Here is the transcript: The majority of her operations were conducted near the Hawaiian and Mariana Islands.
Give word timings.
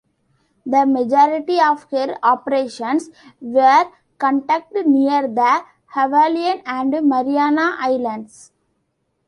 The 0.65 0.87
majority 0.87 1.59
of 1.61 1.83
her 1.91 2.17
operations 2.23 3.11
were 3.39 3.85
conducted 4.17 4.87
near 4.87 5.27
the 5.27 5.63
Hawaiian 5.89 6.63
and 6.65 6.91
Mariana 7.07 7.75
Islands. 7.77 8.51